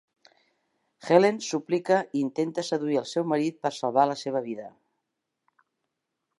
Helen 1.09 1.37
suplica 1.47 1.99
i 2.17 2.23
intenta 2.27 2.65
seduir 2.71 2.99
al 3.03 3.07
seu 3.11 3.29
marit 3.35 3.61
per 3.67 3.73
salvar 3.79 4.09
la 4.13 4.19
seva 4.25 4.45
vida. 4.51 4.69